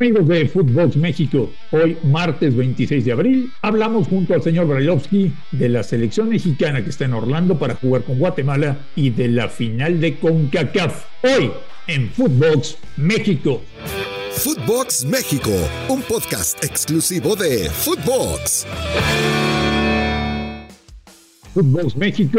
Amigos 0.00 0.26
de 0.26 0.48
Footbox 0.48 0.96
México, 0.96 1.50
hoy 1.70 1.96
martes 2.02 2.56
26 2.56 3.04
de 3.04 3.12
abril 3.12 3.52
hablamos 3.62 4.08
junto 4.08 4.34
al 4.34 4.42
señor 4.42 4.66
Brailovsky 4.66 5.32
de 5.52 5.68
la 5.68 5.82
selección 5.84 6.28
mexicana 6.28 6.82
que 6.82 6.90
está 6.90 7.04
en 7.04 7.12
Orlando 7.12 7.58
para 7.58 7.76
jugar 7.76 8.02
con 8.02 8.18
Guatemala 8.18 8.78
y 8.96 9.10
de 9.10 9.28
la 9.28 9.48
final 9.48 10.00
de 10.00 10.16
CONCACAF. 10.16 11.04
Hoy 11.22 11.52
en 11.86 12.10
Footbox 12.10 12.78
México. 12.96 13.62
Footbox 14.32 15.04
México, 15.04 15.50
un 15.88 16.02
podcast 16.02 16.64
exclusivo 16.64 17.36
de 17.36 17.68
Footbox. 17.70 18.66
Footbox 21.54 21.96
México, 21.96 22.38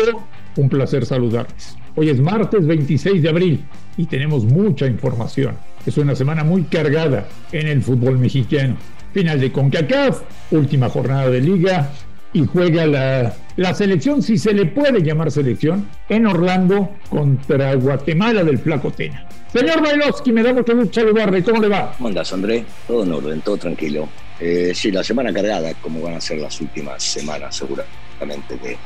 un 0.55 0.69
placer 0.69 1.05
saludarles. 1.05 1.77
Hoy 1.95 2.09
es 2.09 2.19
martes 2.19 2.65
26 2.65 3.21
de 3.21 3.29
abril 3.29 3.63
y 3.95 4.05
tenemos 4.07 4.43
mucha 4.43 4.87
información. 4.87 5.55
Es 5.85 5.97
una 5.97 6.15
semana 6.15 6.43
muy 6.43 6.63
cargada 6.63 7.27
en 7.51 7.67
el 7.67 7.83
fútbol 7.83 8.17
mexicano. 8.17 8.75
Final 9.13 9.39
de 9.39 9.51
CONCACAF, 9.51 10.21
última 10.51 10.89
jornada 10.89 11.29
de 11.29 11.41
liga 11.41 11.91
y 12.33 12.47
juega 12.47 12.87
la, 12.87 13.73
selección, 13.75 14.23
si 14.23 14.39
se 14.39 14.53
le 14.53 14.65
puede 14.65 15.03
llamar 15.03 15.31
selección, 15.31 15.87
en 16.09 16.25
Orlando 16.25 16.89
contra 17.09 17.75
Guatemala 17.75 18.43
del 18.43 18.57
Flaco 18.57 18.89
Tena. 18.89 19.27
Señor 19.53 19.83
Bailovsky, 19.83 20.31
me 20.31 20.41
da 20.41 20.51
mucho 20.51 20.75
gusto 20.75 21.01
saludarle. 21.01 21.43
¿Cómo 21.43 21.61
le 21.61 21.67
va? 21.67 21.93
¿Cómo 21.95 22.09
andas, 22.09 22.33
André? 22.33 22.65
Todo 22.87 23.03
en 23.03 23.13
orden, 23.13 23.41
todo 23.41 23.57
tranquilo. 23.57 24.09
Eh, 24.45 24.73
sí, 24.75 24.91
la 24.91 25.05
semana 25.05 25.31
cargada, 25.31 25.73
como 25.75 26.01
van 26.01 26.15
a 26.15 26.19
ser 26.21 26.39
las 26.39 26.59
últimas 26.59 27.01
semanas, 27.01 27.55
seguramente, 27.55 28.57
de, 28.57 28.77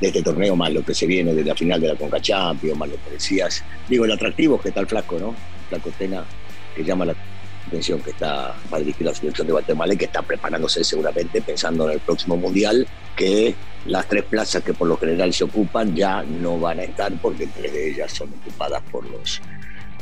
este 0.00 0.22
torneo, 0.22 0.56
más 0.56 0.72
lo 0.72 0.82
que 0.82 0.94
se 0.94 1.04
viene 1.04 1.34
de 1.34 1.44
la 1.44 1.54
final 1.54 1.78
de 1.82 1.88
la 1.88 1.96
Conca 1.96 2.18
Champions, 2.18 2.78
más 2.78 2.88
lo 2.88 2.94
que 3.04 3.10
decías. 3.10 3.62
Digo, 3.90 4.06
el 4.06 4.12
atractivo 4.12 4.58
que 4.58 4.70
está 4.70 4.80
el 4.80 4.86
flaco, 4.86 5.18
¿no? 5.18 5.28
El 5.28 5.68
flaco 5.68 5.90
Tena, 5.98 6.24
que 6.74 6.82
llama 6.82 7.04
la 7.04 7.14
atención, 7.68 8.00
que 8.00 8.08
está 8.08 8.56
para 8.70 8.80
dirigir 8.80 9.06
la 9.06 9.14
selección 9.14 9.46
de 9.46 9.52
Guatemala 9.52 9.92
y 9.92 9.98
que 9.98 10.06
está 10.06 10.22
preparándose 10.22 10.82
seguramente 10.82 11.42
pensando 11.42 11.84
en 11.90 11.92
el 11.92 12.00
próximo 12.00 12.38
Mundial, 12.38 12.88
que 13.14 13.54
las 13.84 14.08
tres 14.08 14.24
plazas 14.24 14.62
que 14.62 14.72
por 14.72 14.88
lo 14.88 14.96
general 14.96 15.34
se 15.34 15.44
ocupan 15.44 15.94
ya 15.94 16.22
no 16.22 16.58
van 16.58 16.78
a 16.78 16.84
estar 16.84 17.12
porque 17.20 17.48
tres 17.48 17.70
de 17.70 17.90
ellas 17.90 18.12
son 18.12 18.30
ocupadas 18.30 18.82
por 18.90 19.04
los, 19.10 19.42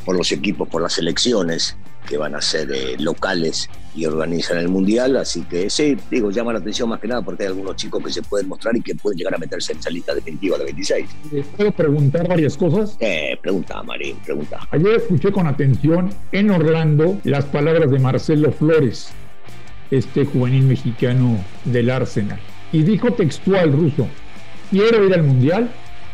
por 0.05 0.15
los 0.15 0.31
equipos, 0.31 0.69
por 0.69 0.81
las 0.81 0.93
selecciones 0.93 1.75
que 2.07 2.15
van 2.15 2.33
a 2.33 2.41
ser 2.41 2.71
eh, 2.71 2.95
locales 2.97 3.69
y 3.95 4.05
organizan 4.05 4.57
el 4.57 4.69
mundial. 4.69 5.17
Así 5.17 5.43
que 5.43 5.69
sí, 5.69 5.97
digo, 6.09 6.31
llama 6.31 6.53
la 6.53 6.59
atención 6.59 6.89
más 6.89 6.99
que 6.99 7.07
nada 7.07 7.21
porque 7.21 7.43
hay 7.43 7.49
algunos 7.49 7.75
chicos 7.75 8.03
que 8.03 8.11
se 8.11 8.21
pueden 8.21 8.47
mostrar 8.47 8.75
y 8.75 8.81
que 8.81 8.95
pueden 8.95 9.17
llegar 9.17 9.35
a 9.35 9.37
meterse 9.37 9.73
en 9.73 9.79
esa 9.79 9.89
lista 9.89 10.13
definitiva 10.15 10.57
de 10.57 10.65
26. 10.65 11.09
¿Puedo 11.57 11.71
preguntar 11.71 12.27
varias 12.27 12.57
cosas? 12.57 12.97
Eh, 12.99 13.37
pregunta, 13.41 13.81
Marín, 13.83 14.17
pregunta. 14.17 14.59
Ayer 14.71 14.95
escuché 14.95 15.31
con 15.31 15.47
atención 15.47 16.09
en 16.31 16.51
Orlando 16.51 17.19
las 17.23 17.45
palabras 17.45 17.91
de 17.91 17.99
Marcelo 17.99 18.51
Flores, 18.51 19.09
este 19.89 20.25
juvenil 20.25 20.63
mexicano 20.63 21.43
del 21.65 21.89
Arsenal. 21.89 22.39
Y 22.71 22.83
dijo 22.83 23.11
textual 23.13 23.73
ruso, 23.73 24.07
quiero 24.69 25.05
ir 25.05 25.13
al 25.13 25.23
mundial, 25.23 25.69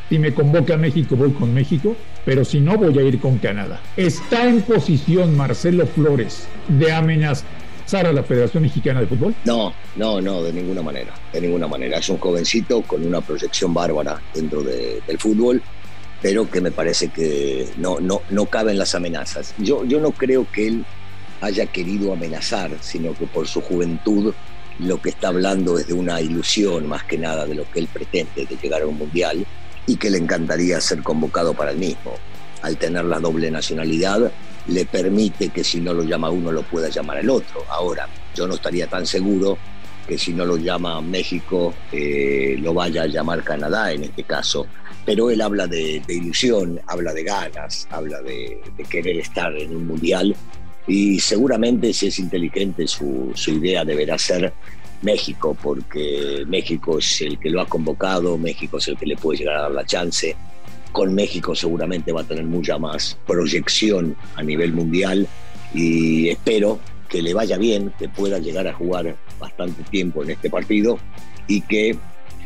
si 0.09 0.17
me 0.17 0.33
convoca 0.33 0.75
a 0.75 0.77
México 0.77 1.15
voy 1.15 1.31
con 1.31 1.53
México, 1.53 1.95
pero 2.25 2.43
si 2.43 2.59
no 2.59 2.77
voy 2.77 2.97
a 2.97 3.03
ir 3.03 3.19
con 3.19 3.37
Canadá. 3.37 3.79
¿Está 3.95 4.47
en 4.47 4.61
posición 4.61 5.35
Marcelo 5.35 5.85
Flores 5.85 6.47
de 6.67 6.91
amenazar 6.91 7.45
a 7.93 8.11
la 8.11 8.23
Federación 8.23 8.63
Mexicana 8.63 8.99
de 8.99 9.07
Fútbol? 9.07 9.33
No, 9.45 9.73
no, 9.95 10.19
no, 10.19 10.43
de 10.43 10.51
ninguna 10.51 10.81
manera, 10.81 11.13
de 11.31 11.41
ninguna 11.41 11.67
manera. 11.67 11.97
Es 11.99 12.09
un 12.09 12.17
jovencito 12.17 12.81
con 12.81 13.05
una 13.05 13.21
proyección 13.21 13.73
bárbara 13.73 14.21
dentro 14.33 14.61
de, 14.61 15.01
del 15.07 15.17
fútbol, 15.17 15.61
pero 16.21 16.49
que 16.49 16.59
me 16.59 16.71
parece 16.71 17.07
que 17.07 17.69
no, 17.77 17.99
no, 17.99 18.21
no 18.29 18.45
caben 18.47 18.77
las 18.77 18.93
amenazas. 18.93 19.53
Yo, 19.57 19.85
yo 19.85 20.01
no 20.01 20.11
creo 20.11 20.45
que 20.51 20.67
él 20.67 20.85
haya 21.39 21.65
querido 21.67 22.11
amenazar, 22.11 22.71
sino 22.81 23.13
que 23.13 23.25
por 23.25 23.47
su 23.47 23.61
juventud 23.61 24.33
lo 24.79 25.01
que 25.01 25.09
está 25.09 25.29
hablando 25.29 25.79
es 25.79 25.87
de 25.87 25.93
una 25.93 26.19
ilusión 26.19 26.87
más 26.87 27.03
que 27.05 27.17
nada 27.17 27.45
de 27.45 27.55
lo 27.55 27.69
que 27.71 27.79
él 27.79 27.87
pretende 27.91 28.45
de 28.45 28.57
llegar 28.61 28.81
a 28.81 28.87
un 28.87 28.97
mundial 28.97 29.45
y 29.85 29.95
que 29.95 30.09
le 30.09 30.17
encantaría 30.17 30.81
ser 30.81 31.01
convocado 31.03 31.53
para 31.53 31.71
el 31.71 31.77
mismo. 31.77 32.15
Al 32.61 32.75
tener 32.77 33.05
la 33.05 33.19
doble 33.19 33.49
nacionalidad, 33.49 34.31
le 34.67 34.85
permite 34.85 35.49
que 35.49 35.63
si 35.63 35.79
no 35.79 35.93
lo 35.93 36.03
llama 36.03 36.29
uno 36.29 36.51
lo 36.51 36.63
pueda 36.63 36.89
llamar 36.89 37.17
el 37.17 37.29
otro. 37.29 37.63
Ahora, 37.69 38.07
yo 38.35 38.47
no 38.47 38.55
estaría 38.55 38.87
tan 38.87 39.05
seguro 39.05 39.57
que 40.07 40.17
si 40.17 40.33
no 40.33 40.45
lo 40.45 40.57
llama 40.57 41.01
México 41.01 41.73
eh, 41.91 42.55
lo 42.59 42.73
vaya 42.73 43.03
a 43.03 43.07
llamar 43.07 43.43
Canadá 43.43 43.91
en 43.91 44.05
este 44.05 44.23
caso. 44.23 44.67
Pero 45.05 45.29
él 45.29 45.41
habla 45.41 45.67
de, 45.67 46.01
ilusión, 46.07 46.81
habla 46.87 47.13
de 47.13 47.23
ganas, 47.23 47.87
habla 47.91 48.21
de, 48.21 48.61
de, 48.75 48.83
querer 48.83 49.17
estar 49.17 49.55
en 49.55 49.75
un 49.75 49.87
mundial 49.87 50.35
y 50.85 51.19
seguramente 51.19 51.93
si 51.93 52.07
es 52.07 52.19
inteligente 52.19 52.87
su, 52.87 53.31
su 53.35 53.51
idea 53.51 53.83
deberá 53.83 54.17
ser 54.17 54.53
México, 55.01 55.55
porque 55.61 56.43
México 56.47 56.97
es 56.97 57.21
el 57.21 57.37
que 57.39 57.49
lo 57.49 57.61
ha 57.61 57.65
convocado, 57.67 58.37
México 58.37 58.77
es 58.77 58.87
el 58.87 58.97
que 58.97 59.05
le 59.05 59.17
puede 59.17 59.39
llegar 59.39 59.57
a 59.57 59.61
dar 59.63 59.71
la 59.71 59.85
chance. 59.85 60.35
Con 60.91 61.13
México 61.13 61.55
seguramente 61.55 62.11
va 62.11 62.21
a 62.21 62.23
tener 62.23 62.45
mucha 62.45 62.77
más 62.77 63.17
proyección 63.27 64.15
a 64.35 64.43
nivel 64.43 64.73
mundial 64.73 65.27
y 65.73 66.29
espero 66.29 66.79
que 67.09 67.21
le 67.21 67.33
vaya 67.33 67.57
bien, 67.57 67.93
que 67.97 68.09
pueda 68.09 68.39
llegar 68.39 68.67
a 68.67 68.73
jugar 68.73 69.15
bastante 69.39 69.83
tiempo 69.83 70.23
en 70.23 70.31
este 70.31 70.49
partido 70.49 70.99
y 71.47 71.61
que 71.61 71.97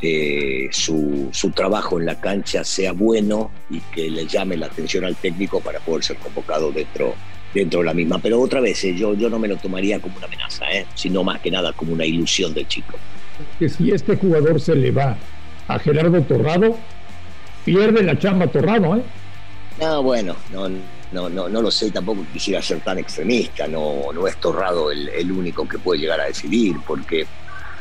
eh, 0.02 0.70
su, 0.72 1.30
su, 1.32 1.52
trabajo 1.52 2.00
en 2.00 2.06
la 2.08 2.20
cancha 2.20 2.64
sea 2.64 2.92
bueno 2.92 3.52
y 3.70 3.80
que 3.80 4.10
le 4.10 4.26
llame 4.26 4.58
la 4.58 4.66
atención 4.66 5.06
al 5.06 5.16
técnico 5.16 5.62
para 5.62 5.80
poder 5.80 6.04
ser 6.04 6.18
convocado 6.18 6.72
dentro 6.72 7.16
dentro 7.54 7.80
de 7.80 7.86
la 7.86 7.94
misma. 7.94 8.20
Pero 8.20 8.40
otra 8.40 8.60
vez, 8.60 8.84
eh, 8.84 8.96
yo, 8.96 9.14
yo 9.14 9.30
no 9.30 9.40
me 9.40 9.48
lo 9.48 9.58
tomaría 9.58 10.00
como 10.00 10.18
una 10.18 10.26
amenaza, 10.26 10.72
eh, 10.72 10.86
sino 10.96 11.24
más 11.24 11.40
que 11.42 11.52
nada 11.52 11.74
como 11.74 11.94
una 11.94 12.06
ilusión 12.06 12.54
del 12.54 12.68
chico. 12.68 12.98
Que 13.60 13.70
si 13.70 13.92
este 13.92 14.16
jugador 14.16 14.60
se 14.60 14.76
le 14.76 14.92
va 14.92 15.18
a 15.68 15.80
Gerardo 15.80 16.22
Torrado, 16.22 16.78
pierde 17.66 18.04
la 18.04 18.18
chamba 18.18 18.48
Torrado, 18.48 18.96
¿eh? 18.96 19.04
No, 19.80 20.04
bueno, 20.04 20.36
no, 20.52 20.70
no, 21.12 21.30
no, 21.30 21.50
no 21.50 21.62
lo 21.62 21.72
sé, 21.72 21.92
tampoco 21.92 22.26
quisiera 22.32 22.62
ser 22.62 22.82
tan 22.82 23.00
extremista, 23.00 23.68
no, 23.68 24.12
no 24.14 24.28
es 24.28 24.38
Torrado 24.38 24.92
el, 24.92 25.10
el 25.10 25.32
único 25.32 25.68
que 25.68 25.80
puede 25.80 26.02
llegar 26.02 26.20
a 26.20 26.26
decidir, 26.26 26.76
porque 26.86 27.26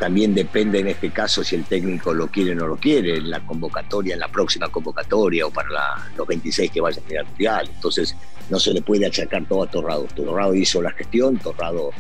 también 0.00 0.35
depende 0.35 0.79
en 0.79 0.88
este 0.88 1.11
caso 1.11 1.44
si 1.44 1.56
el 1.56 1.65
técnico 1.65 2.15
lo 2.15 2.29
quiere 2.29 2.53
o 2.53 2.55
no 2.55 2.67
lo 2.67 2.77
quiere, 2.77 3.19
en 3.19 3.29
la 3.29 3.41
convocatoria, 3.41 4.15
en 4.15 4.21
la 4.21 4.29
próxima 4.29 4.69
convocatoria 4.71 5.47
o 5.47 5.50
para 5.50 5.69
los 6.17 6.27
26 6.27 6.71
que 6.71 6.81
vayan 6.81 7.05
a 7.06 7.12
ir 7.12 7.19
al 7.19 7.27
mundial. 7.27 7.71
Entonces 7.75 8.17
no 8.49 8.59
se 8.59 8.73
le 8.73 8.81
puede 8.81 9.06
achacar 9.06 9.44
todo 9.44 9.62
a 9.62 9.67
Torrado. 9.67 10.09
Torrado 10.17 10.55
hizo 10.55 10.81
la 10.81 10.91
gestión, 10.93 11.37
Torrado 11.37 11.91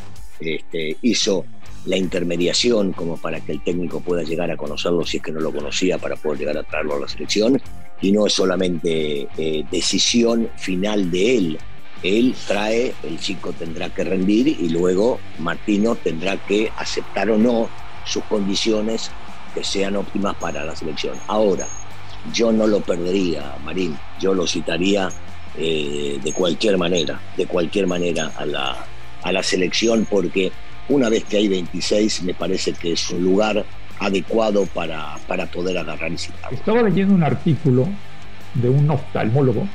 este, 0.40 0.96
hizo 1.02 1.44
la 1.86 1.96
intermediación 1.96 2.92
como 2.92 3.16
para 3.16 3.40
que 3.40 3.52
el 3.52 3.62
técnico 3.62 4.00
pueda 4.00 4.22
llegar 4.22 4.50
a 4.50 4.56
conocerlo 4.56 5.04
si 5.06 5.16
es 5.16 5.22
que 5.22 5.32
no 5.32 5.40
lo 5.40 5.52
conocía 5.52 5.98
para 5.98 6.16
poder 6.16 6.40
llegar 6.40 6.58
a 6.58 6.62
traerlo 6.62 6.96
a 6.96 7.00
la 7.00 7.08
selección 7.08 7.60
y 8.02 8.12
no 8.12 8.26
es 8.26 8.32
solamente 8.32 9.28
eh, 9.36 9.64
decisión 9.70 10.50
final 10.56 11.10
de 11.10 11.36
él. 11.36 11.58
Él 12.02 12.34
trae, 12.46 12.94
el 13.02 13.18
chico 13.18 13.52
tendrá 13.52 13.90
que 13.90 14.04
rendir 14.04 14.48
y 14.48 14.70
luego 14.70 15.20
Martino 15.38 15.96
tendrá 15.96 16.36
que 16.38 16.70
aceptar 16.76 17.30
o 17.30 17.36
no 17.36 17.68
sus 18.06 18.24
condiciones 18.24 19.10
que 19.54 19.64
sean 19.64 19.96
óptimas 19.96 20.34
para 20.36 20.64
la 20.64 20.74
selección. 20.74 21.16
Ahora, 21.26 21.66
yo 22.32 22.52
no 22.52 22.66
lo 22.66 22.80
perdería, 22.80 23.54
Marín, 23.64 23.98
yo 24.18 24.32
lo 24.32 24.46
citaría 24.46 25.10
eh, 25.58 26.18
de 26.22 26.32
cualquier 26.32 26.78
manera, 26.78 27.20
de 27.36 27.46
cualquier 27.46 27.86
manera 27.86 28.32
a 28.36 28.46
la, 28.46 28.86
a 29.22 29.32
la 29.32 29.42
selección 29.42 30.06
porque 30.08 30.52
una 30.88 31.08
vez 31.08 31.24
que 31.24 31.38
hay 31.38 31.48
26 31.48 32.22
me 32.22 32.34
parece 32.34 32.72
que 32.72 32.92
es 32.92 33.10
un 33.10 33.24
lugar 33.24 33.64
adecuado 33.98 34.66
para, 34.66 35.16
para 35.28 35.46
poder 35.46 35.78
agarrar 35.78 36.10
y 36.10 36.18
citar. 36.18 36.52
Estaba 36.52 36.82
leyendo 36.82 37.14
un 37.14 37.22
artículo 37.22 37.86
de 38.54 38.68
un 38.68 38.90
oftalmólogo 38.90 39.68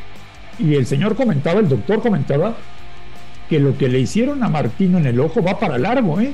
y 0.60 0.76
el 0.76 0.86
señor 0.86 1.16
comentaba, 1.16 1.60
el 1.60 1.70
doctor 1.70 2.02
comentaba, 2.02 2.56
que 3.50 3.60
lo 3.60 3.78
que 3.78 3.88
le 3.88 4.00
hicieron 4.00 4.44
a 4.44 4.50
Martino 4.50 4.98
en 4.98 5.06
el 5.06 5.20
ojo 5.20 5.44
va 5.44 5.60
para 5.60 5.78
largo, 5.78 6.20
¿eh? 6.20 6.34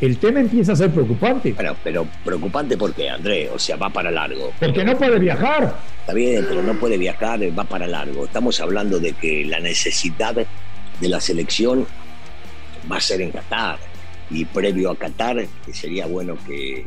El 0.00 0.18
tema 0.18 0.40
empieza 0.40 0.72
a 0.72 0.76
ser 0.76 0.90
preocupante. 0.90 1.52
Bueno, 1.52 1.76
pero 1.82 2.06
preocupante 2.24 2.76
porque, 2.76 3.08
André, 3.08 3.48
o 3.48 3.58
sea, 3.58 3.76
va 3.76 3.90
para 3.90 4.10
largo. 4.10 4.52
Porque 4.58 4.84
no 4.84 4.96
puede 4.96 5.18
viajar. 5.18 5.76
Está 6.00 6.12
bien, 6.12 6.44
pero 6.48 6.62
no 6.62 6.74
puede 6.74 6.98
viajar, 6.98 7.40
va 7.56 7.64
para 7.64 7.86
largo. 7.86 8.24
Estamos 8.24 8.60
hablando 8.60 8.98
de 8.98 9.12
que 9.12 9.44
la 9.44 9.60
necesidad 9.60 10.34
de 10.34 11.08
la 11.08 11.20
selección 11.20 11.86
va 12.90 12.96
a 12.96 13.00
ser 13.00 13.20
en 13.20 13.30
Qatar. 13.30 13.78
Y 14.30 14.44
previo 14.44 14.90
a 14.90 14.96
Qatar, 14.96 15.46
sería 15.72 16.06
bueno 16.06 16.36
que, 16.46 16.86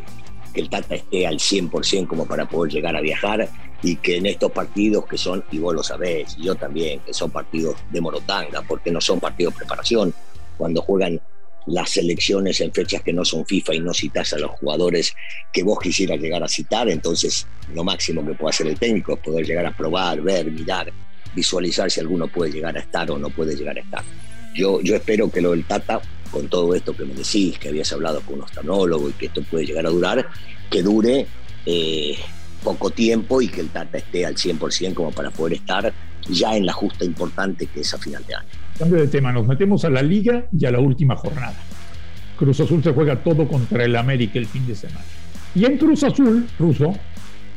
que 0.54 0.62
el 0.62 0.70
Tata 0.70 0.96
esté 0.96 1.28
al 1.28 1.38
100% 1.38 2.08
como 2.08 2.26
para 2.26 2.48
poder 2.48 2.74
llegar 2.74 2.96
a 2.96 3.02
viajar 3.02 3.48
y 3.84 3.96
que 3.98 4.18
en 4.18 4.26
estos 4.26 4.52
partidos 4.52 5.06
que 5.06 5.18
son, 5.18 5.44
y 5.52 5.60
vos 5.60 5.74
lo 5.76 5.84
sabés, 5.84 6.36
y 6.38 6.46
yo 6.46 6.56
también, 6.56 7.00
que 7.02 7.14
son 7.14 7.30
partidos 7.30 7.76
de 7.92 8.02
morotanga, 8.02 8.64
porque 8.68 8.92
no 8.92 9.00
son 9.00 9.20
partidos 9.20 9.54
de 9.54 9.60
preparación, 9.60 10.14
cuando 10.58 10.82
juegan 10.82 11.22
las 11.68 11.92
selecciones 11.92 12.62
en 12.62 12.74
fechas 12.74 13.04
que 13.04 13.14
no 13.14 13.26
son 13.26 13.46
FIFA 13.46 13.76
y 13.76 13.80
no 13.82 13.94
citas 13.94 14.34
a 14.34 14.40
los 14.40 14.52
jugadores 14.52 15.14
que 15.54 15.64
vos 15.64 15.80
quisieras 15.80 16.20
llegar 16.20 16.44
a 16.44 16.48
citar, 16.48 16.90
entonces 16.90 17.46
lo 17.74 17.84
máximo 17.84 18.26
que 18.26 18.34
puede 18.34 18.50
hacer 18.50 18.68
el 18.68 18.80
técnico 18.80 19.14
es 19.14 19.20
poder 19.20 19.46
llegar 19.46 19.66
a 19.66 19.76
probar, 19.76 20.22
ver, 20.22 20.50
mirar, 20.50 20.92
visualizar 21.36 21.92
si 21.92 22.00
alguno 22.00 22.28
puede 22.28 22.52
llegar 22.52 22.76
a 22.76 22.80
estar 22.80 23.12
o 23.12 23.18
no 23.20 23.30
puede 23.30 23.56
llegar 23.56 23.78
a 23.78 23.82
estar. 23.82 24.04
Yo, 24.58 24.82
yo 24.82 24.96
espero 24.96 25.30
que 25.30 25.40
lo 25.40 25.52
del 25.52 25.66
Tata, 25.66 26.02
con 26.32 26.48
todo 26.48 26.74
esto 26.74 26.96
que 26.98 27.06
me 27.06 27.14
decís, 27.14 27.60
que 27.60 27.70
habías 27.70 27.94
hablado 27.94 28.22
con 28.22 28.36
un 28.36 28.42
oftalmólogo 28.42 29.10
y 29.10 29.14
que 29.14 29.28
esto 29.28 29.44
puede 29.44 29.68
llegar 29.68 29.86
a 29.86 29.90
durar, 29.90 30.28
que 30.72 30.82
dure 30.82 31.28
eh, 31.66 32.16
poco 32.64 32.90
tiempo 32.90 33.40
y 33.40 33.50
que 33.50 33.62
el 33.62 33.70
Tata 33.70 34.00
esté 34.00 34.26
al 34.26 34.36
100% 34.36 34.96
como 34.96 35.12
para 35.12 35.30
poder 35.30 35.54
estar 35.54 35.94
ya 36.28 36.58
en 36.58 36.66
la 36.66 36.74
justa 36.74 37.06
importante 37.06 37.68
que 37.68 37.82
es 37.82 37.94
a 37.94 38.00
final 38.00 38.26
de 38.26 38.34
año. 38.34 38.48
Cambio 38.80 39.00
de 39.00 39.08
tema, 39.08 39.32
nos 39.32 39.46
metemos 39.46 39.86
a 39.86 39.92
la 39.92 40.02
liga 40.02 40.48
y 40.52 40.66
a 40.66 40.72
la 40.72 40.80
última 40.80 41.16
jornada. 41.16 41.56
Cruz 42.36 42.60
Azul 42.60 42.84
se 42.84 42.94
juega 42.94 43.24
todo 43.24 43.48
contra 43.48 43.86
el 43.86 43.96
América 43.96 44.40
el 44.40 44.48
fin 44.48 44.66
de 44.66 44.76
semana. 44.76 45.06
Y 45.54 45.66
en 45.66 45.78
Cruz 45.78 46.04
Azul, 46.04 46.48
Ruso, 46.58 46.96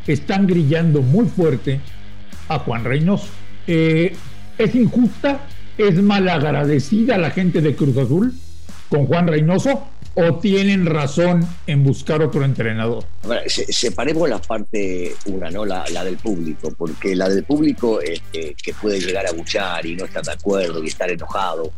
están 0.06 0.46
grillando 0.46 1.02
muy 1.02 1.26
fuerte 1.26 1.80
a 2.48 2.58
Juan 2.58 2.84
Reynoso. 2.84 3.28
Eh, 3.66 4.14
¿Es 4.56 4.74
injusta? 4.74 5.40
¿Es 5.80 5.94
malagradecida 5.94 7.16
la 7.16 7.30
gente 7.30 7.62
de 7.62 7.74
Cruz 7.74 7.96
Azul 7.96 8.34
con 8.90 9.06
Juan 9.06 9.26
Reynoso? 9.26 9.88
¿O 10.14 10.34
tienen 10.34 10.84
razón 10.84 11.48
en 11.66 11.82
buscar 11.82 12.20
otro 12.20 12.44
entrenador? 12.44 13.06
separemos 13.46 14.28
la 14.28 14.42
parte 14.42 15.14
una, 15.24 15.50
¿no? 15.50 15.64
La, 15.64 16.04
del 16.04 16.18
público, 16.18 16.70
porque 16.76 17.16
la 17.16 17.30
del 17.30 17.44
público 17.44 17.98
este, 18.02 18.54
que 18.62 18.74
puede 18.74 19.00
llegar 19.00 19.26
a 19.26 19.32
buchar 19.32 19.86
y 19.86 19.96
no 19.96 20.04
estar 20.04 20.22
de 20.22 20.32
acuerdo 20.32 20.84
y 20.84 20.88
estar 20.88 21.10
enojado 21.10 21.72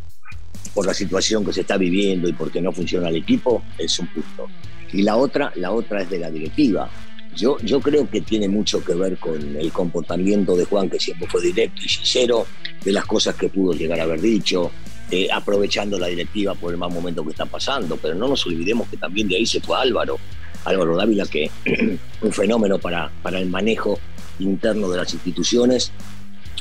por 0.75 0.85
la 0.85 0.95
situación 0.95 1.45
que 1.45 1.53
se 1.53 1.61
está 1.61 1.77
viviendo 1.77 2.29
y 2.29 2.33
porque 2.33 2.61
no 2.61 2.73
funciona 2.73 3.09
el 3.09 3.15
equipo, 3.15 3.63
es 3.79 3.97
un 4.01 4.09
punto. 4.09 4.49
Y 4.93 5.03
la 5.03 5.15
otra, 5.15 5.53
la 5.55 5.71
otra 5.71 6.03
es 6.03 6.11
de 6.11 6.19
la 6.19 6.29
directiva. 6.29 6.91
Yo, 7.37 7.59
yo 7.61 7.81
creo 7.81 8.09
que 8.09 8.21
tiene 8.21 8.49
mucho 8.49 8.85
que 8.85 8.95
ver 8.95 9.17
con 9.19 9.57
el 9.57 9.73
comportamiento 9.73 10.57
de 10.57 10.65
Juan, 10.65 10.91
que 10.91 11.01
siempre 11.01 11.27
fue 11.29 11.43
directo 11.43 11.81
y 11.85 11.89
sincero, 11.89 12.47
de 12.85 12.93
las 12.93 13.07
cosas 13.07 13.35
que 13.37 13.49
pudo 13.49 13.73
llegar 13.73 14.01
a 14.01 14.03
haber 14.03 14.21
dicho, 14.21 14.71
eh, 15.11 15.29
aprovechando 15.33 15.99
la 15.99 16.09
directiva 16.09 16.55
por 16.55 16.73
el 16.73 16.79
mal 16.79 16.91
momento 16.91 17.25
que 17.25 17.31
está 17.31 17.47
pasando. 17.47 17.97
Pero 17.97 18.15
no 18.15 18.29
nos 18.29 18.47
olvidemos 18.47 18.89
que 18.89 18.97
también 18.97 19.29
de 19.29 19.37
ahí 19.37 19.47
se 19.47 19.61
fue 19.61 19.79
Álvaro, 19.79 20.19
Álvaro 20.65 20.97
Dávila, 20.97 21.27
que 21.27 21.51
un 22.21 22.33
fenómeno 22.33 22.79
para, 22.79 23.11
para 23.23 23.39
el 23.39 23.49
manejo 23.49 23.99
interno 24.39 24.89
de 24.91 24.99
las 24.99 25.13
instituciones. 25.15 25.93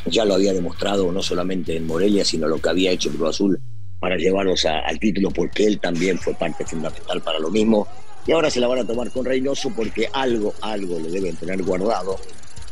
Ya 0.06 0.26
lo 0.26 0.36
había 0.36 0.54
demostrado 0.54 1.12
no 1.12 1.22
solamente 1.22 1.76
en 1.76 1.86
Morelia, 1.86 2.26
sino 2.26 2.48
lo 2.48 2.60
que 2.60 2.70
había 2.70 2.92
hecho 2.92 3.12
Cruz 3.12 3.30
Azul 3.30 3.62
para 4.00 4.18
llevarlos 4.18 4.66
al 4.66 5.00
título, 5.00 5.30
porque 5.30 5.68
él 5.68 5.80
también 5.80 6.18
fue 6.18 6.34
parte 6.34 6.66
fundamental 6.66 7.22
para 7.22 7.38
lo 7.38 7.52
mismo. 7.52 7.88
Y 8.26 8.32
ahora 8.32 8.50
se 8.50 8.60
la 8.60 8.68
van 8.68 8.80
a 8.80 8.84
tomar 8.86 9.10
con 9.12 9.26
Reynoso 9.26 9.72
porque 9.76 10.08
algo, 10.14 10.54
algo 10.62 11.00
le 11.00 11.10
deben 11.10 11.36
tener 11.36 11.62
guardado. 11.64 12.18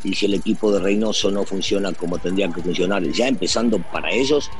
Y 0.04 0.14
si 0.14 0.26
el 0.26 0.34
equipo 0.34 0.72
de 0.72 0.80
Reynoso 0.80 1.30
no 1.30 1.44
funciona 1.44 1.92
como 1.92 2.18
tendría 2.18 2.48
que 2.48 2.62
funcionar, 2.62 3.02
ya 3.02 3.28
empezando 3.28 3.78
para 3.92 4.10
ellos, 4.10 4.50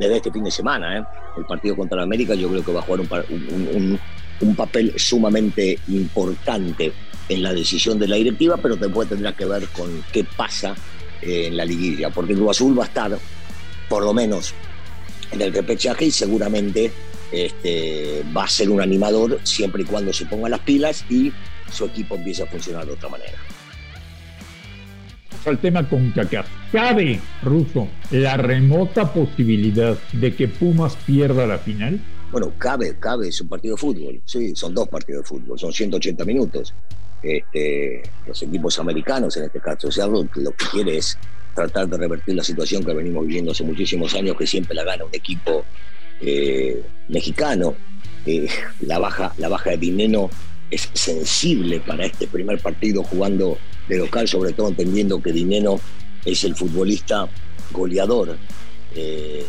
desde 0.00 0.16
este 0.16 0.32
fin 0.32 0.42
de 0.42 0.50
semana. 0.50 0.98
¿eh? 0.98 1.04
El 1.36 1.44
partido 1.44 1.76
contra 1.76 1.98
la 1.98 2.02
América 2.02 2.34
yo 2.34 2.48
creo 2.48 2.64
que 2.64 2.72
va 2.72 2.80
a 2.80 2.82
jugar 2.82 3.00
un, 3.30 4.56
papel 4.56 4.94
sumamente 4.96 5.78
importante 5.88 6.92
en 7.28 7.42
la 7.42 7.52
decisión 7.52 7.98
de 7.98 8.08
la 8.08 8.16
directiva, 8.16 8.56
pero 8.56 8.74
después 8.74 9.08
tendrá 9.08 9.36
que 9.36 9.44
ver 9.44 9.68
con 9.68 10.02
qué 10.10 10.24
pasa 10.24 10.74
eh, 11.20 11.48
en 11.48 11.56
la 11.56 11.64
liguilla, 11.64 12.10
porque 12.10 12.32
el 12.32 12.38
Cruz 12.38 12.50
Azul 12.52 12.76
va 12.76 12.84
a 12.84 12.86
estar, 12.86 13.18
por 13.88 14.02
lo 14.02 14.14
menos, 14.14 14.54
en 15.30 15.42
el 15.42 15.52
repechaje 15.52 16.06
y 16.06 16.10
seguramente 16.10 16.90
este, 17.32 18.22
va 18.36 18.44
a 18.44 18.48
ser 18.48 18.70
un 18.70 18.80
animador 18.80 19.40
siempre 19.44 19.82
y 19.82 19.84
cuando 19.84 20.12
se 20.12 20.26
ponga 20.26 20.48
las 20.48 20.60
pilas 20.60 21.04
y 21.08 21.32
su 21.70 21.84
equipo 21.84 22.16
empiece 22.16 22.42
a 22.42 22.46
funcionar 22.46 22.86
de 22.86 22.92
otra 22.92 23.08
manera 23.08 23.38
al 25.46 25.58
tema 25.58 25.88
con 25.88 26.10
CACAF. 26.10 26.46
¿Cabe, 26.72 27.20
Ruso, 27.42 27.88
la 28.10 28.36
remota 28.36 29.12
posibilidad 29.12 29.96
de 30.12 30.34
que 30.34 30.48
Pumas 30.48 30.96
pierda 31.06 31.46
la 31.46 31.58
final? 31.58 32.00
Bueno, 32.30 32.52
cabe, 32.58 32.96
cabe, 32.98 33.28
es 33.28 33.40
un 33.40 33.48
partido 33.48 33.74
de 33.74 33.80
fútbol, 33.80 34.20
sí, 34.24 34.54
son 34.54 34.74
dos 34.74 34.88
partidos 34.88 35.22
de 35.22 35.28
fútbol, 35.28 35.58
son 35.58 35.72
180 35.72 36.24
minutos. 36.24 36.74
Este, 37.22 38.02
los 38.26 38.42
equipos 38.42 38.78
americanos, 38.78 39.36
en 39.36 39.44
este 39.44 39.60
caso 39.60 39.90
Seattle, 39.90 40.28
lo 40.36 40.52
que 40.52 40.64
quiere 40.70 40.98
es 40.98 41.18
tratar 41.54 41.88
de 41.88 41.98
revertir 41.98 42.34
la 42.34 42.44
situación 42.44 42.84
que 42.84 42.94
venimos 42.94 43.26
viviendo 43.26 43.50
hace 43.50 43.64
muchísimos 43.64 44.14
años, 44.14 44.36
que 44.36 44.46
siempre 44.46 44.74
la 44.74 44.84
gana 44.84 45.04
un 45.04 45.14
equipo 45.14 45.64
eh, 46.20 46.82
mexicano. 47.08 47.74
Eh, 48.26 48.46
la, 48.80 48.98
baja, 48.98 49.32
la 49.38 49.48
baja 49.48 49.70
de 49.70 49.78
Dineno 49.78 50.30
es 50.70 50.88
sensible 50.92 51.80
para 51.80 52.04
este 52.04 52.26
primer 52.26 52.60
partido 52.60 53.02
jugando 53.02 53.58
de 53.88 53.98
local, 53.98 54.28
sobre 54.28 54.52
todo 54.52 54.68
entendiendo 54.68 55.22
que 55.22 55.32
Dineno 55.32 55.80
es 56.24 56.44
el 56.44 56.54
futbolista 56.54 57.28
goleador 57.72 58.36
eh, 58.94 59.44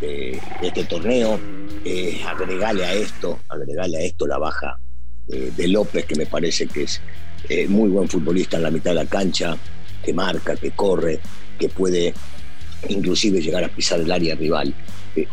de, 0.00 0.40
este 0.62 0.84
torneo. 0.84 1.38
Agregale 2.26 2.84
a 2.84 2.94
esto, 2.94 3.40
agregale 3.48 3.98
a 3.98 4.00
esto 4.02 4.26
la 4.26 4.38
baja 4.38 4.78
de 5.26 5.68
López, 5.68 6.04
que 6.04 6.14
me 6.14 6.26
parece 6.26 6.68
que 6.68 6.84
es 6.84 7.00
muy 7.68 7.90
buen 7.90 8.08
futbolista 8.08 8.56
en 8.56 8.62
la 8.62 8.70
mitad 8.70 8.92
de 8.92 8.96
la 8.96 9.06
cancha, 9.06 9.56
que 10.04 10.12
marca, 10.12 10.54
que 10.54 10.70
corre, 10.70 11.18
que 11.58 11.68
puede 11.68 12.14
inclusive 12.88 13.40
llegar 13.40 13.64
a 13.64 13.68
pisar 13.68 14.00
el 14.00 14.10
área 14.10 14.34
rival. 14.34 14.74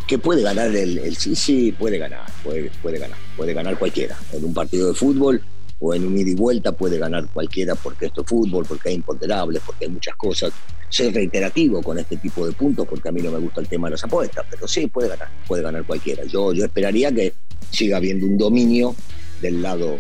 que 0.07 0.17
puede 0.17 0.41
ganar 0.41 0.75
el, 0.75 1.15
sí, 1.15 1.35
sí, 1.35 1.71
puede 1.71 1.97
ganar, 1.97 2.25
puede, 2.43 2.69
puede 2.81 2.99
ganar, 2.99 3.17
puede 3.37 3.53
ganar 3.53 3.77
cualquiera. 3.77 4.17
En 4.33 4.43
un 4.43 4.53
partido 4.53 4.89
de 4.89 4.93
fútbol 4.93 5.41
o 5.79 5.93
en 5.93 6.05
un 6.05 6.17
ida 6.17 6.31
y 6.31 6.35
vuelta 6.35 6.73
puede 6.73 6.97
ganar 6.97 7.25
cualquiera 7.33 7.75
porque 7.75 8.07
esto 8.07 8.21
es 8.21 8.27
fútbol, 8.27 8.65
porque 8.67 8.89
hay 8.89 8.95
imponderables, 8.95 9.61
porque 9.65 9.85
hay 9.85 9.91
muchas 9.91 10.15
cosas. 10.15 10.51
Soy 10.89 11.11
reiterativo 11.11 11.81
con 11.81 11.99
este 11.99 12.17
tipo 12.17 12.45
de 12.45 12.51
puntos 12.51 12.87
porque 12.87 13.09
a 13.09 13.11
mí 13.11 13.21
no 13.21 13.31
me 13.31 13.39
gusta 13.39 13.61
el 13.61 13.67
tema 13.67 13.87
de 13.87 13.91
las 13.91 14.03
apuestas, 14.03 14.45
pero 14.49 14.67
sí 14.67 14.87
puede 14.87 15.07
ganar, 15.07 15.29
puede 15.47 15.63
ganar 15.63 15.85
cualquiera. 15.85 16.23
Yo, 16.25 16.51
yo 16.51 16.65
esperaría 16.65 17.11
que 17.11 17.33
siga 17.71 17.97
habiendo 17.97 18.25
un 18.25 18.37
dominio 18.37 18.95
del 19.41 19.61
lado, 19.61 19.97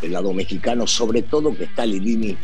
del 0.00 0.12
lado 0.12 0.32
mexicano, 0.32 0.86
sobre 0.86 1.22
todo 1.22 1.54
que 1.54 1.64
está 1.64 1.84
Lilini 1.84 2.36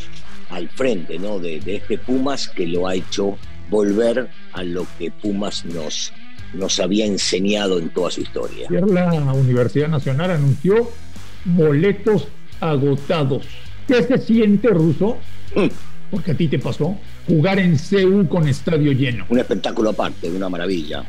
al 0.49 0.69
frente 0.69 1.17
¿no? 1.17 1.39
de, 1.39 1.59
de 1.59 1.77
este 1.77 1.97
Pumas 1.97 2.49
que 2.49 2.67
lo 2.67 2.87
ha 2.87 2.95
hecho 2.95 3.37
volver 3.69 4.29
a 4.53 4.63
lo 4.63 4.85
que 4.97 5.11
Pumas 5.11 5.65
nos, 5.65 6.11
nos 6.53 6.79
había 6.79 7.05
enseñado 7.05 7.79
en 7.79 7.89
toda 7.89 8.11
su 8.11 8.21
historia. 8.21 8.67
La 8.69 9.33
Universidad 9.33 9.87
Nacional 9.87 10.31
anunció 10.31 10.91
boletos 11.45 12.27
agotados. 12.59 13.45
¿Qué 13.87 14.03
se 14.03 14.17
siente, 14.17 14.69
Ruso? 14.69 15.17
Mm. 15.55 15.67
Porque 16.11 16.31
a 16.31 16.37
ti 16.37 16.47
te 16.47 16.59
pasó 16.59 16.97
jugar 17.27 17.59
en 17.59 17.77
CEU 17.77 18.27
con 18.27 18.47
estadio 18.47 18.91
lleno. 18.91 19.25
Un 19.29 19.39
espectáculo 19.39 19.91
aparte, 19.91 20.29
una 20.29 20.49
maravilla. 20.49 21.03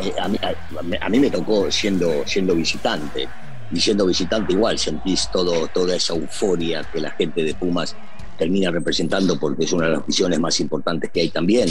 Eh, 0.00 0.12
a, 0.18 1.08
mí, 1.08 1.18
me 1.18 1.30
tocó 1.30 1.70
siendo, 1.70 2.22
siendo 2.26 2.54
visitante. 2.54 3.28
Y 3.72 3.80
siendo 3.80 4.06
visitante 4.06 4.52
igual 4.52 4.78
sentís 4.78 5.30
todo, 5.32 5.66
toda 5.68 5.96
esa 5.96 6.14
euforia 6.14 6.84
que 6.92 7.00
la 7.00 7.10
gente 7.12 7.42
de 7.42 7.54
Pumas 7.54 7.96
termina 8.38 8.70
representando 8.70 9.38
porque 9.38 9.64
es 9.64 9.72
una 9.72 9.86
de 9.86 9.92
las 9.92 10.06
visiones 10.06 10.40
más 10.40 10.58
importantes 10.60 11.10
que 11.10 11.20
hay 11.20 11.28
también 11.30 11.68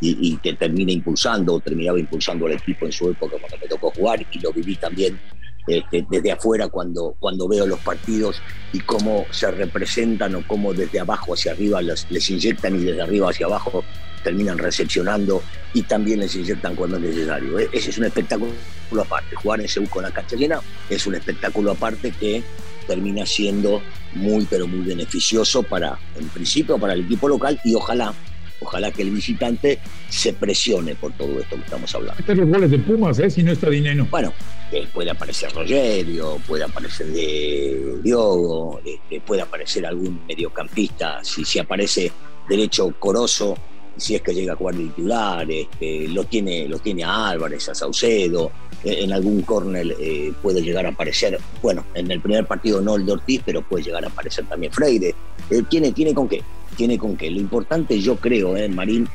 y, 0.00 0.28
y 0.28 0.36
que 0.38 0.54
termina 0.54 0.92
impulsando 0.92 1.54
o 1.54 1.60
terminaba 1.60 1.98
impulsando 1.98 2.46
al 2.46 2.52
equipo 2.52 2.86
en 2.86 2.92
su 2.92 3.10
época 3.10 3.36
cuando 3.38 3.58
me 3.58 3.68
tocó 3.68 3.90
jugar 3.90 4.24
y 4.30 4.38
lo 4.38 4.52
viví 4.52 4.76
también 4.76 5.18
este, 5.66 6.04
desde 6.10 6.32
afuera 6.32 6.66
cuando, 6.68 7.14
cuando 7.20 7.46
veo 7.46 7.66
los 7.66 7.78
partidos 7.78 8.42
y 8.72 8.80
cómo 8.80 9.26
se 9.30 9.48
representan 9.50 10.34
o 10.34 10.46
cómo 10.46 10.74
desde 10.74 10.98
abajo 10.98 11.34
hacia 11.34 11.52
arriba 11.52 11.80
les, 11.80 12.10
les 12.10 12.28
inyectan 12.30 12.74
y 12.74 12.84
desde 12.84 13.02
arriba 13.02 13.30
hacia 13.30 13.46
abajo 13.46 13.84
terminan 14.24 14.58
recepcionando 14.58 15.40
y 15.72 15.82
también 15.82 16.18
les 16.18 16.34
inyectan 16.34 16.74
cuando 16.74 16.96
es 16.96 17.02
necesario. 17.02 17.60
E-, 17.60 17.68
ese 17.72 17.90
es 17.90 17.98
un 17.98 18.04
espectáculo 18.04 18.52
aparte. 19.00 19.36
Jugar 19.36 19.60
en 19.60 19.68
Seúl 19.68 19.88
con 19.88 20.02
la 20.02 20.10
cancha 20.10 20.34
llena 20.34 20.60
es 20.90 21.06
un 21.06 21.14
espectáculo 21.14 21.70
aparte 21.70 22.10
que 22.10 22.42
termina 22.88 23.24
siendo 23.24 23.80
muy, 24.14 24.46
pero 24.48 24.66
muy 24.66 24.80
beneficioso 24.80 25.62
para, 25.62 25.98
en 26.18 26.28
principio, 26.28 26.78
para 26.78 26.94
el 26.94 27.00
equipo 27.00 27.28
local 27.28 27.60
y 27.64 27.74
ojalá, 27.74 28.12
ojalá 28.60 28.90
que 28.90 29.02
el 29.02 29.10
visitante 29.10 29.78
se 30.08 30.32
presione 30.32 30.94
por 30.94 31.12
todo 31.12 31.40
esto 31.40 31.56
que 31.56 31.62
estamos 31.62 31.94
hablando. 31.94 32.20
Están 32.20 32.38
los 32.38 32.48
goles 32.48 32.70
de 32.70 32.78
Pumas, 32.78 33.18
¿eh? 33.18 33.30
Si 33.30 33.42
no 33.42 33.52
está 33.52 33.70
dinero. 33.70 34.06
Bueno, 34.10 34.32
eh, 34.70 34.86
puede 34.92 35.10
aparecer 35.10 35.52
Rogerio, 35.52 36.38
puede 36.46 36.64
aparecer 36.64 37.06
de 37.06 37.98
Diogo, 38.02 38.80
puede 39.26 39.42
aparecer 39.42 39.86
algún 39.86 40.20
mediocampista, 40.26 41.22
si, 41.22 41.44
si 41.44 41.58
aparece 41.58 42.12
derecho 42.48 42.94
Corozo, 42.98 43.56
si 43.96 44.14
es 44.14 44.22
que 44.22 44.34
llega 44.34 44.54
a 44.54 44.56
jugar 44.56 44.74
de 44.74 44.84
titular, 44.84 45.50
este, 45.50 46.08
lo, 46.08 46.24
tiene, 46.24 46.68
lo 46.68 46.78
tiene 46.78 47.04
a 47.04 47.28
Álvarez, 47.30 47.68
a 47.68 47.74
Saucedo, 47.74 48.50
eh, 48.84 49.04
en 49.04 49.12
algún 49.12 49.42
córner 49.42 49.94
eh, 49.98 50.32
puede 50.42 50.62
llegar 50.62 50.86
a 50.86 50.90
aparecer, 50.90 51.38
bueno, 51.62 51.84
en 51.94 52.10
el 52.10 52.20
primer 52.20 52.46
partido 52.46 52.80
no 52.80 52.96
el 52.96 53.06
de 53.06 53.12
Ortiz, 53.12 53.42
pero 53.44 53.62
puede 53.62 53.84
llegar 53.84 54.04
a 54.04 54.08
aparecer 54.08 54.44
también 54.46 54.72
Freire. 54.72 55.14
Eh, 55.50 55.62
tiene, 55.68 55.92
tiene 55.92 56.14
con 56.14 56.28
qué, 56.28 56.42
tiene 56.76 56.98
con 56.98 57.16
qué. 57.16 57.30
Lo 57.30 57.40
importante 57.40 58.00
yo 58.00 58.16
creo, 58.16 58.56
eh, 58.56 58.68
Marín, 58.68 59.08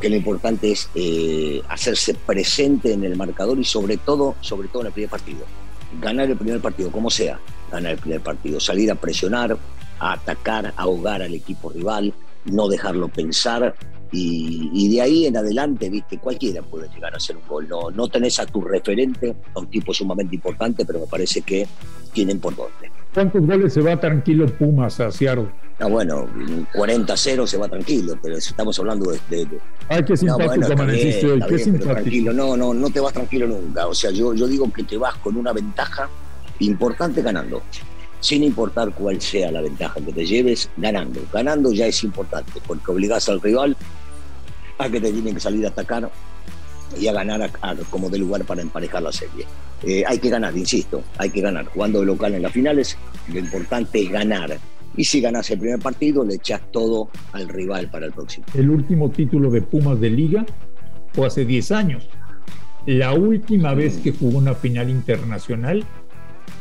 que 0.00 0.10
lo 0.10 0.16
importante 0.16 0.72
es 0.72 0.90
hacerse 1.68 2.14
presente 2.14 2.92
en 2.92 3.04
el 3.04 3.16
marcador 3.16 3.58
y 3.58 3.64
sobre 3.64 3.96
todo, 3.96 4.34
sobre 4.40 4.68
todo 4.68 4.82
en 4.82 4.86
el 4.88 4.92
primer 4.92 5.10
partido. 5.10 5.46
Ganar 6.00 6.28
el 6.28 6.36
primer 6.36 6.60
partido, 6.60 6.90
como 6.90 7.08
sea, 7.10 7.38
ganar 7.70 7.92
el 7.92 7.98
primer 7.98 8.20
partido, 8.20 8.58
salir 8.58 8.90
a 8.90 8.96
presionar, 8.96 9.56
a 10.00 10.12
atacar, 10.12 10.74
a 10.76 10.82
ahogar 10.82 11.22
al 11.22 11.32
equipo 11.32 11.70
rival, 11.70 12.12
no 12.44 12.68
dejarlo 12.68 13.08
pensar 13.08 13.74
y, 14.16 14.88
de 14.88 15.00
ahí 15.00 15.26
en 15.26 15.36
adelante, 15.36 15.90
viste, 15.90 16.18
cualquiera 16.18 16.62
puede 16.62 16.88
llegar 16.88 17.14
a 17.14 17.16
hacer 17.16 17.36
un 17.36 17.46
gol. 17.48 17.68
No, 17.68 17.90
no 17.90 18.08
tenés 18.08 18.38
a 18.38 18.46
tu 18.46 18.60
referente, 18.60 19.34
a 19.54 19.58
un 19.58 19.66
tipo 19.66 19.92
sumamente 19.92 20.36
importante, 20.36 20.84
pero 20.84 21.00
me 21.00 21.06
parece 21.06 21.42
que 21.42 21.66
tienen 22.12 22.38
por 22.38 22.54
dónde. 22.54 22.90
¿Cuántos 23.12 23.46
goles 23.46 23.72
se 23.72 23.80
va 23.80 23.98
tranquilo 23.98 24.46
Pumas 24.46 25.00
a 25.00 25.10
Seattle? 25.10 25.48
Ah, 25.78 25.86
bueno, 25.86 26.28
40-0 26.72 27.46
se 27.46 27.56
va 27.56 27.68
tranquilo, 27.68 28.16
pero 28.22 28.36
estamos 28.36 28.78
hablando 28.78 29.10
de. 29.10 29.18
de 29.28 29.58
Ay, 29.88 30.04
qué 30.04 30.16
simpático 30.16 30.68
no, 30.68 30.76
bueno, 30.76 30.92
hoy, 30.92 31.42
qué 31.48 31.58
simpático. 31.58 31.92
Tranquilo, 31.92 32.32
no, 32.32 32.56
no, 32.56 32.74
no 32.74 32.90
te 32.90 33.00
vas 33.00 33.12
tranquilo 33.12 33.46
nunca. 33.48 33.86
O 33.88 33.94
sea, 33.94 34.10
yo, 34.10 34.34
yo 34.34 34.46
digo 34.46 34.72
que 34.72 34.84
te 34.84 34.96
vas 34.96 35.16
con 35.16 35.36
una 35.36 35.52
ventaja 35.52 36.08
importante 36.60 37.22
ganando 37.22 37.62
sin 38.24 38.42
importar 38.42 38.90
cuál 38.94 39.20
sea 39.20 39.52
la 39.52 39.60
ventaja 39.60 40.00
que 40.00 40.10
te 40.10 40.24
lleves, 40.24 40.70
ganando. 40.78 41.20
Ganando 41.30 41.72
ya 41.72 41.86
es 41.86 42.02
importante, 42.04 42.52
porque 42.66 42.90
obligás 42.90 43.28
al 43.28 43.38
rival 43.42 43.76
a 44.78 44.88
que 44.88 45.00
te 45.00 45.12
tienen 45.12 45.34
que 45.34 45.40
salir 45.40 45.64
a 45.64 45.68
atacar 45.68 46.10
y 46.98 47.06
a 47.08 47.12
ganar 47.12 47.50
como 47.90 48.10
de 48.10 48.18
lugar 48.18 48.44
para 48.44 48.62
emparejar 48.62 49.02
la 49.02 49.12
serie. 49.12 49.46
Eh, 49.82 50.04
hay 50.06 50.18
que 50.18 50.30
ganar, 50.30 50.56
insisto, 50.56 51.02
hay 51.18 51.30
que 51.30 51.40
ganar. 51.40 51.66
Jugando 51.66 52.00
de 52.00 52.06
local 52.06 52.34
en 52.34 52.42
las 52.42 52.52
finales, 52.52 52.96
lo 53.32 53.38
importante 53.38 54.02
es 54.02 54.10
ganar. 54.10 54.58
Y 54.96 55.04
si 55.04 55.20
ganas 55.20 55.50
el 55.50 55.58
primer 55.58 55.80
partido, 55.80 56.24
le 56.24 56.36
echas 56.36 56.60
todo 56.70 57.08
al 57.32 57.48
rival 57.48 57.90
para 57.90 58.06
el 58.06 58.12
próximo. 58.12 58.46
El 58.54 58.70
último 58.70 59.10
título 59.10 59.50
de 59.50 59.60
Pumas 59.62 60.00
de 60.00 60.10
liga 60.10 60.46
fue 61.12 61.26
hace 61.26 61.44
10 61.44 61.72
años. 61.72 62.08
La 62.86 63.12
última 63.12 63.74
vez 63.74 63.96
que 63.98 64.12
jugó 64.12 64.38
una 64.38 64.54
final 64.54 64.90
internacional 64.90 65.84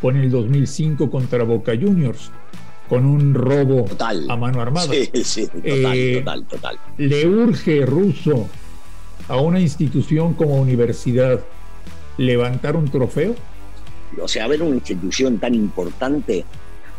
fue 0.01 0.13
en 0.13 0.21
el 0.21 0.31
2005 0.31 1.11
contra 1.11 1.43
Boca 1.43 1.73
Juniors, 1.79 2.31
con 2.89 3.05
un 3.05 3.33
robo 3.33 3.85
a 4.29 4.35
mano 4.35 4.61
armada. 4.61 4.93
Sí, 4.93 5.23
sí, 5.23 5.47
total, 5.47 5.63
eh, 5.63 6.17
total, 6.19 6.45
total. 6.45 6.79
Le 6.97 7.27
urge 7.27 7.85
ruso 7.85 8.47
a 9.27 9.37
una 9.37 9.59
institución 9.59 10.33
como 10.33 10.55
universidad 10.55 11.39
levantar 12.17 12.75
un 12.75 12.89
trofeo. 12.89 13.35
O 14.21 14.27
sea, 14.27 14.47
ver 14.47 14.61
una 14.61 14.75
institución 14.75 15.39
tan 15.39 15.55
importante 15.55 16.45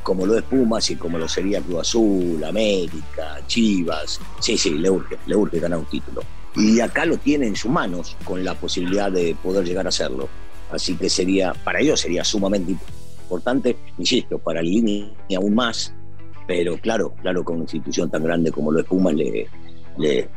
como 0.02 0.26
lo 0.26 0.36
es 0.36 0.42
Pumas 0.42 0.90
y 0.90 0.96
como 0.96 1.18
lo 1.18 1.28
sería 1.28 1.60
Cruz 1.60 1.80
Azul, 1.80 2.42
América, 2.44 3.40
Chivas. 3.46 4.20
Sí, 4.40 4.58
sí, 4.58 4.70
le 4.70 4.90
urge, 4.90 5.16
le 5.26 5.36
urge 5.36 5.60
ganar 5.60 5.78
un 5.78 5.86
título. 5.86 6.22
Y 6.56 6.80
acá 6.80 7.04
lo 7.04 7.16
tiene 7.16 7.46
en 7.46 7.56
sus 7.56 7.70
manos 7.70 8.16
con 8.24 8.44
la 8.44 8.54
posibilidad 8.54 9.10
de 9.10 9.34
poder 9.42 9.64
llegar 9.64 9.86
a 9.86 9.88
hacerlo. 9.88 10.28
Así 10.70 10.96
que 10.96 11.08
sería, 11.08 11.52
para 11.52 11.80
ellos 11.80 12.00
sería 12.00 12.24
sumamente 12.24 12.76
importante, 13.34 13.76
insisto, 13.98 14.38
para 14.38 14.60
el 14.60 14.66
línea 14.66 15.08
aún 15.36 15.54
más, 15.54 15.92
pero 16.46 16.76
claro, 16.78 17.14
claro, 17.20 17.44
con 17.44 17.56
una 17.56 17.64
institución 17.64 18.10
tan 18.10 18.22
grande 18.22 18.52
como 18.52 18.70
lo 18.70 18.80
es 18.80 18.86
Pumas 18.86 19.14
le, 19.14 19.48
le, 19.98 20.28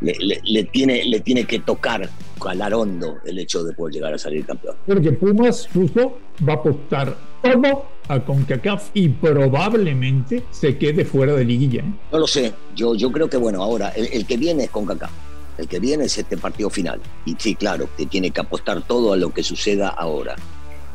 le, 0.00 0.64
tiene, 0.64 1.04
le 1.04 1.20
tiene 1.20 1.44
que 1.44 1.60
tocar, 1.60 2.08
calar 2.42 2.74
hondo 2.74 3.18
el 3.24 3.38
hecho 3.38 3.62
de 3.62 3.72
poder 3.74 3.94
llegar 3.94 4.14
a 4.14 4.18
salir 4.18 4.44
campeón. 4.44 4.74
Porque 4.86 5.12
Pumas 5.12 5.68
justo 5.72 6.18
va 6.46 6.54
a 6.54 6.56
apostar 6.56 7.16
todo 7.42 7.84
a 8.08 8.24
CONCACAF 8.24 8.90
y 8.94 9.10
probablemente 9.10 10.42
se 10.50 10.76
quede 10.76 11.04
fuera 11.04 11.34
de 11.34 11.44
liguilla. 11.44 11.82
¿eh? 11.82 11.94
No 12.10 12.18
lo 12.18 12.26
sé, 12.26 12.52
yo, 12.74 12.94
yo 12.96 13.12
creo 13.12 13.28
que 13.28 13.36
bueno, 13.36 13.62
ahora 13.62 13.90
el, 13.90 14.08
el 14.12 14.26
que 14.26 14.36
viene 14.36 14.64
es 14.64 14.70
CONCACAF 14.70 15.10
el 15.58 15.68
que 15.68 15.78
viene 15.78 16.04
es 16.04 16.16
este 16.16 16.38
partido 16.38 16.70
final. 16.70 17.00
Y 17.26 17.36
sí, 17.38 17.54
claro, 17.54 17.88
que 17.94 18.06
tiene 18.06 18.30
que 18.30 18.40
apostar 18.40 18.82
todo 18.82 19.12
a 19.12 19.16
lo 19.16 19.30
que 19.32 19.42
suceda 19.42 19.88
ahora. 19.88 20.34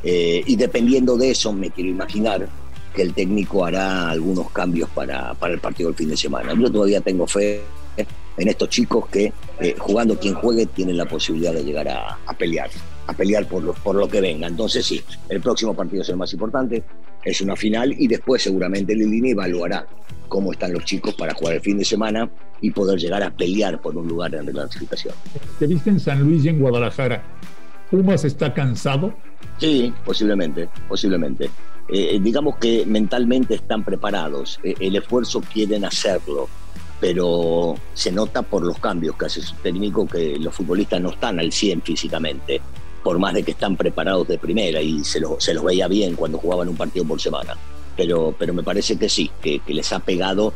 Eh, 0.05 0.43
y 0.45 0.55
dependiendo 0.55 1.17
de 1.17 1.31
eso, 1.31 1.51
me 1.51 1.71
quiero 1.71 1.89
imaginar 1.89 2.47
que 2.93 3.01
el 3.01 3.13
técnico 3.13 3.65
hará 3.65 4.09
algunos 4.12 4.51
cambios 4.51 4.88
para, 4.91 5.33
para 5.33 5.53
el 5.53 5.59
partido 5.59 5.89
del 5.89 5.97
fin 5.97 6.09
de 6.09 6.17
semana. 6.17 6.53
Yo 6.53 6.71
todavía 6.71 7.01
tengo 7.01 7.27
fe 7.27 7.62
en 8.38 8.47
estos 8.47 8.69
chicos 8.69 9.07
que 9.07 9.33
eh, 9.59 9.75
jugando 9.77 10.19
quien 10.19 10.35
juegue 10.35 10.65
tienen 10.67 10.97
la 10.97 11.05
posibilidad 11.05 11.53
de 11.53 11.63
llegar 11.63 11.88
a, 11.88 12.17
pelear, 12.38 12.69
a 13.07 13.13
pelear 13.13 13.47
por 13.47 13.63
lo, 13.63 13.74
por 13.74 13.95
lo 13.95 14.07
que 14.07 14.21
venga. 14.21 14.47
Entonces 14.47 14.85
sí, 14.85 15.01
el 15.29 15.41
próximo 15.41 15.74
partido 15.74 16.01
es 16.01 16.09
el 16.09 16.17
más 16.17 16.31
importante, 16.33 16.83
es 17.24 17.41
una 17.41 17.55
final 17.55 17.93
y 17.97 18.07
después 18.07 18.43
seguramente 18.43 18.95
Lilini 18.95 19.31
evaluará 19.31 19.88
cómo 20.27 20.51
están 20.51 20.74
los 20.74 20.83
chicos 20.85 21.13
para 21.15 21.33
jugar 21.33 21.55
el 21.55 21.62
fin 21.62 21.77
de 21.77 21.85
semana 21.85 22.29
y 22.62 22.71
poder 22.71 23.00
llegar 23.00 23.24
a 23.24 23.31
pelear 23.31 23.81
por 23.81 23.95
un 23.95 24.07
lugar 24.07 24.35
en 24.35 24.45
la 24.45 24.51
clasificación. 24.51 25.13
Te 25.59 25.67
viste 25.67 25.89
en 25.89 26.00
San 26.00 26.21
Luis 26.21 26.43
y 26.45 26.50
en 26.50 26.59
Guadalajara. 26.59 27.24
¿Pumas 27.89 28.25
está 28.25 28.53
cansado? 28.53 29.13
Sí, 29.59 29.93
posiblemente, 30.03 30.69
posiblemente. 30.87 31.49
Eh, 31.87 32.19
digamos 32.21 32.57
que 32.57 32.85
mentalmente 32.85 33.55
están 33.55 33.83
preparados, 33.83 34.59
eh, 34.63 34.73
el 34.79 34.95
esfuerzo 34.95 35.41
quieren 35.41 35.85
hacerlo, 35.85 36.49
pero 36.99 37.75
se 37.93 38.11
nota 38.11 38.41
por 38.41 38.65
los 38.65 38.79
cambios 38.79 39.15
que 39.15 39.27
hace 39.27 39.41
su 39.41 39.55
técnico 39.57 40.07
que 40.07 40.37
los 40.39 40.55
futbolistas 40.55 40.99
no 40.99 41.11
están 41.11 41.39
al 41.39 41.51
100 41.51 41.83
físicamente, 41.83 42.59
por 43.03 43.19
más 43.19 43.35
de 43.35 43.43
que 43.43 43.51
están 43.51 43.77
preparados 43.77 44.27
de 44.27 44.39
primera 44.39 44.81
y 44.81 45.03
se, 45.03 45.19
los 45.19 45.63
veía 45.63 45.87
bien 45.87 46.15
cuando 46.15 46.39
jugaban 46.39 46.69
un 46.69 46.75
partido 46.75 47.05
por 47.05 47.21
semana. 47.21 47.55
Pero, 47.95 48.35
pero 48.37 48.53
me 48.53 48.63
parece 48.63 48.97
que 48.97 49.07
sí, 49.07 49.29
que 49.41 49.61
les 49.67 49.93
ha 49.93 49.99
pegado 49.99 50.53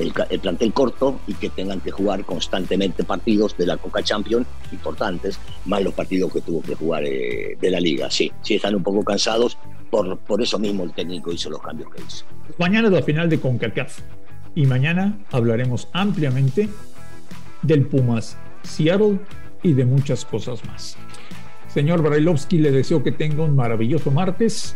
el, 0.00 0.40
plantel 0.40 0.72
corto 0.72 1.20
y 1.26 1.34
que 1.34 1.50
tengan 1.50 1.80
que 1.80 1.90
jugar 1.90 2.24
constantemente 2.24 3.04
partidos 3.04 3.56
de 3.56 3.66
la 3.66 3.76
Coca 3.76 4.02
Champions 4.02 4.46
importantes, 4.72 5.38
más 5.66 5.82
los 5.82 5.94
partidos 5.94 6.32
que 6.32 6.40
tuvo 6.40 6.62
que 6.62 6.74
jugar 6.74 7.04
eh, 7.04 7.56
de 7.60 7.70
la 7.70 7.80
liga. 7.80 8.10
Sí, 8.10 8.32
sí 8.42 8.54
están 8.54 8.74
un 8.74 8.82
poco 8.82 9.04
cansados, 9.04 9.58
por, 9.90 10.18
por 10.18 10.40
eso 10.40 10.58
mismo 10.58 10.84
el 10.84 10.92
técnico 10.92 11.32
hizo 11.32 11.50
los 11.50 11.60
cambios 11.60 11.90
que 11.90 12.02
hizo. 12.02 12.24
Mañana 12.58 12.88
es 12.88 12.94
la 12.94 13.02
final 13.02 13.28
de 13.28 13.40
CONCACAF 13.40 14.00
y 14.54 14.66
mañana 14.66 15.18
hablaremos 15.30 15.88
ampliamente 15.92 16.68
del 17.62 17.86
Pumas 17.86 18.36
Seattle 18.62 19.18
y 19.62 19.74
de 19.74 19.84
muchas 19.84 20.24
cosas 20.24 20.64
más. 20.64 20.96
Señor 21.68 22.02
Brailovsky, 22.02 22.58
le 22.58 22.72
deseo 22.72 23.02
que 23.02 23.12
tenga 23.12 23.44
un 23.44 23.54
maravilloso 23.54 24.10
martes 24.10 24.74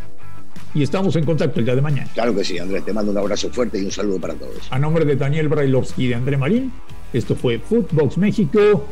y 0.73 0.83
estamos 0.83 1.15
en 1.15 1.25
contacto 1.25 1.59
el 1.59 1.65
día 1.65 1.75
de 1.75 1.81
mañana. 1.81 2.09
Claro 2.13 2.35
que 2.35 2.43
sí, 2.43 2.59
Andrés, 2.59 2.83
te 2.85 2.93
mando 2.93 3.11
un 3.11 3.17
abrazo 3.17 3.49
fuerte 3.49 3.79
y 3.79 3.85
un 3.85 3.91
saludo 3.91 4.19
para 4.19 4.33
todos. 4.33 4.67
A 4.69 4.79
nombre 4.79 5.05
de 5.05 5.15
Daniel 5.15 5.47
Brailovsky 5.47 6.05
y 6.05 6.07
de 6.09 6.15
André 6.15 6.37
Marín, 6.37 6.71
esto 7.13 7.35
fue 7.35 7.59
Footbox 7.59 8.17
México 8.17 8.85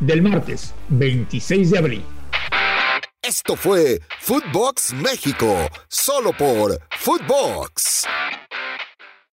del 0.00 0.22
martes 0.22 0.74
26 0.88 1.70
de 1.70 1.78
abril. 1.78 2.02
Esto 3.22 3.54
fue 3.54 4.00
Footbox 4.20 4.94
México, 4.94 5.68
solo 5.88 6.32
por 6.32 6.78
Footbox. 6.98 8.02